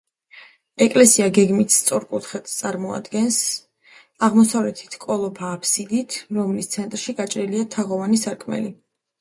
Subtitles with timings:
[0.85, 3.37] ეკლესია გეგმით სწორკუთხედს წარმოადგენს,
[4.29, 8.75] აღმოსავლეთით კოლოფა აბსიდით, რომლის ცენტრში გაჭრილია თაღოვანი სარკმელი.